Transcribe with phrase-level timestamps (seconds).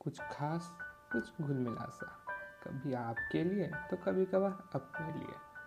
[0.00, 0.70] कुछ खास
[1.12, 2.06] कुछ घुल मिला सा
[2.64, 5.57] कभी आपके लिए तो कभी कभार अपने लिए।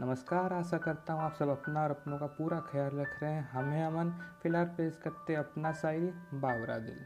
[0.00, 3.50] नमस्कार, आशा करता हूँ आप सब अपना और अपनों का पूरा ख्याल रख रहे हैं।
[3.50, 4.10] हमें अमन,
[4.42, 7.04] फ़िलहाल पेश करते अपना शायरी बावरा दिल।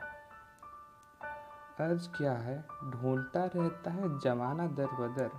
[1.81, 2.65] अर्ज़ क्या है?
[2.91, 5.31] ढूंढता रहता है जमाना दर बदर।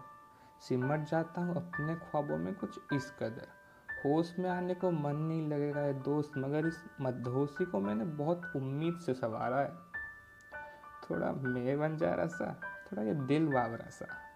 [0.59, 3.48] सिमट जाता हूँ अपने ख्वाबों में कुछ इस कदर।
[4.05, 8.52] होश में आने को मन नहीं लगेगा ये दोस्त, मगर इस मदहोशी को मैंने बहुत
[8.55, 9.73] उम्मीद से संवारा है।
[11.09, 14.27] थोड़ा मैं बन जा रहा सा, थोड़ा ये दिल वावरा सा।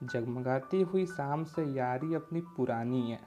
[0.00, 3.18] जगमगाती हुई शाम से यारी अपनी पुरानी है।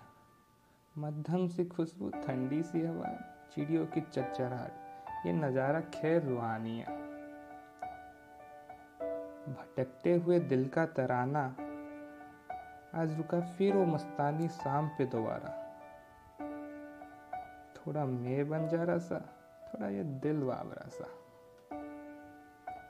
[0.98, 3.10] मध्यम सी खुशबू, ठंडी सी हवा,
[3.56, 6.98] चिड़ियों की चचराहट ये नज़ारा खैर रूहानी है।
[9.50, 11.46] भटकते हुए दिल का तराना,
[12.96, 15.60] आज रुका फिर वो मस्तानी शाम पे दोबारा।
[17.78, 19.20] थोड़ा मैं बन जा रहा सा,
[19.68, 21.08] थोड़ा ये दिल वावरा सा।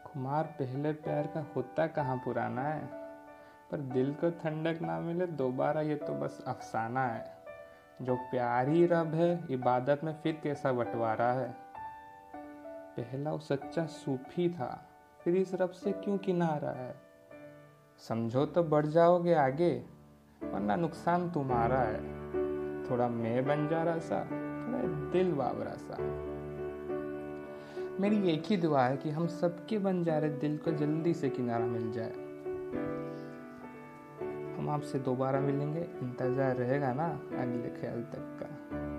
[0.04, 3.03] कुमार पहले प्यार का होता कहाँ पुराना है?
[3.74, 7.38] पर दिल को ठंडक ना मिले, दोबारा ये तो बस अफसाना है।
[8.02, 11.56] जो प्यार रब है, इबादत में फिर कैसा बंटवारा है?
[12.98, 14.90] पहला वो सच्चा सूफी था,
[15.22, 16.96] फिर इस रब से क्यों किनारा है?
[17.98, 19.86] समझो तो बढ़ जाओगे आगे,
[20.44, 22.02] वरना नुकसान तुम्हारा है।
[22.90, 25.98] थोड़ा मैं बन जा रहा सा, थोड़ा दिल बाबरा सा।
[28.02, 31.30] मेरी एक ही दुआ है कि हम सबके बन जा रहे दिल को जल्दी से
[31.30, 32.14] किनारा मिल जाए।
[34.64, 38.92] हम आपसे दोबारा मिलेंगे। इंतज़ार रहेगा ना अगले ख्याल तक का।